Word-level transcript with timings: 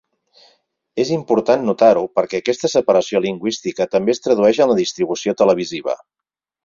És 1.03 1.09
important 1.17 1.67
notar-ho 1.67 2.01
perquè 2.19 2.41
aquesta 2.43 2.71
separació 2.75 3.21
lingüística 3.27 3.87
també 3.97 4.17
es 4.17 4.23
tradueix 4.25 4.61
en 4.67 4.73
la 4.73 4.79
distribució 4.81 5.37
televisiva. 5.43 5.97